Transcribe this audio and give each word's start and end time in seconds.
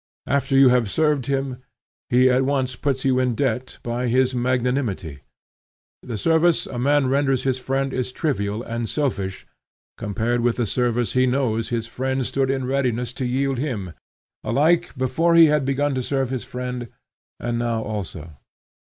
After 0.25 0.57
you 0.57 0.69
have 0.69 0.89
served 0.89 1.27
him 1.27 1.61
he 2.09 2.27
at 2.27 2.43
once 2.43 2.75
puts 2.75 3.05
you 3.05 3.19
in 3.19 3.35
debt 3.35 3.77
by 3.83 4.07
his 4.07 4.33
magnanimity. 4.33 5.19
The 6.01 6.17
service 6.17 6.65
a 6.65 6.79
man 6.79 7.05
renders 7.07 7.43
his 7.43 7.59
friend 7.59 7.93
is 7.93 8.11
trivial 8.11 8.63
and 8.63 8.89
selfish 8.89 9.45
compared 9.99 10.41
with 10.41 10.55
the 10.55 10.65
service 10.65 11.13
he 11.13 11.27
knows 11.27 11.69
his 11.69 11.85
friend 11.85 12.25
stood 12.25 12.49
in 12.49 12.65
readiness 12.65 13.13
to 13.13 13.25
yield 13.27 13.59
him, 13.59 13.93
alike 14.43 14.89
before 14.97 15.35
he 15.35 15.45
had 15.53 15.65
begun 15.65 15.93
to 15.93 16.01
serve 16.01 16.31
his 16.31 16.43
friend, 16.45 16.87
and 17.39 17.59
now 17.59 17.83
also. 17.83 18.37